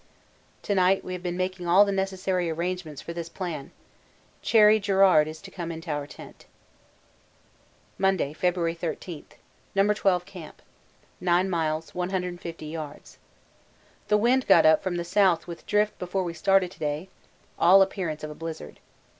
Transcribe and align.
To 0.63 0.73
night 0.73 1.03
we 1.03 1.13
have 1.13 1.21
been 1.21 1.37
making 1.37 1.67
all 1.67 1.85
the 1.85 1.91
necessary 1.91 2.49
arrangements 2.49 3.03
for 3.03 3.13
this 3.13 3.29
plan. 3.29 3.69
Cherry 4.41 4.79
Garrard 4.79 5.27
is 5.27 5.39
to 5.43 5.51
come 5.51 5.71
into 5.71 5.91
our 5.91 6.07
tent. 6.07 6.47
Monday, 7.99 8.33
February 8.33 8.73
13. 8.73 9.25
No. 9.75 9.93
12 9.93 10.25
Camp. 10.25 10.63
9 11.19 11.47
miles 11.47 11.93
150 11.93 12.71
yds. 12.71 13.17
The 14.07 14.17
wind 14.17 14.47
got 14.47 14.65
up 14.65 14.81
from 14.81 14.95
the 14.95 15.03
south 15.03 15.45
with 15.45 15.67
drift 15.67 15.99
before 15.99 16.23
we 16.23 16.33
started 16.33 16.71
yesterday 16.71 17.07
all 17.59 17.83
appearance 17.83 18.23
of 18.23 18.31
a 18.31 18.33
blizzard. 18.33 18.79